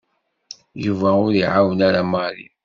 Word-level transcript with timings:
Yuba 0.85 1.09
ur 1.25 1.31
iɛawen 1.41 1.79
ara 1.87 2.01
Mary. 2.11 2.47